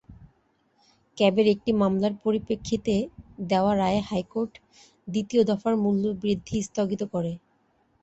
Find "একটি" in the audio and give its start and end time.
1.47-1.71